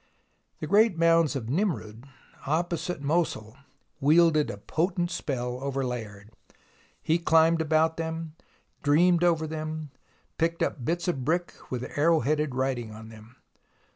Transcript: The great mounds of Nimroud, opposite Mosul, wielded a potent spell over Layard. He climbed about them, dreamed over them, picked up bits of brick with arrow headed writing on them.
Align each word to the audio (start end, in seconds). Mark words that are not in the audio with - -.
The 0.61 0.65
great 0.65 0.97
mounds 0.97 1.35
of 1.35 1.45
Nimroud, 1.47 2.07
opposite 2.47 3.03
Mosul, 3.03 3.55
wielded 3.99 4.49
a 4.49 4.57
potent 4.57 5.11
spell 5.11 5.59
over 5.63 5.85
Layard. 5.85 6.31
He 7.03 7.19
climbed 7.19 7.61
about 7.61 7.97
them, 7.97 8.33
dreamed 8.81 9.23
over 9.23 9.45
them, 9.45 9.91
picked 10.39 10.63
up 10.63 10.83
bits 10.83 11.07
of 11.07 11.23
brick 11.23 11.53
with 11.69 11.83
arrow 11.99 12.21
headed 12.21 12.55
writing 12.55 12.91
on 12.91 13.09
them. 13.09 13.35